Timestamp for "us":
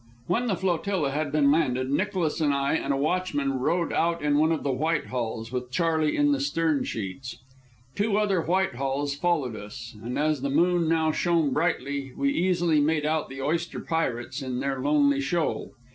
9.55-9.95